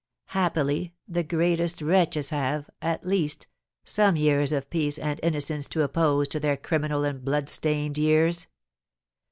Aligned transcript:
Happily, 0.33 0.95
the 1.07 1.21
greatest 1.21 1.79
wretches 1.79 2.31
have, 2.31 2.71
at 2.81 3.05
least, 3.05 3.45
some 3.83 4.15
years 4.15 4.51
of 4.51 4.67
peace 4.71 4.97
and 4.97 5.19
innocence 5.21 5.67
to 5.67 5.83
oppose 5.83 6.27
to 6.29 6.39
their 6.39 6.57
criminal 6.57 7.03
and 7.03 7.23
blood 7.23 7.49
stained 7.49 7.99
years. 7.99 8.47